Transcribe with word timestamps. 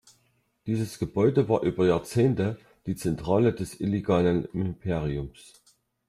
Dieses 0.65 0.97
Gebäude 0.97 1.47
war 1.47 1.61
über 1.61 1.85
Jahrzehnte 1.85 2.57
die 2.87 2.95
Zentrale 2.95 3.53
des 3.53 3.79
illegalen 3.79 4.45
Imperiums. 4.45 5.53